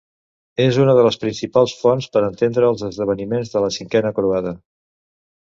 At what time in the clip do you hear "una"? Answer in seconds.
0.85-0.95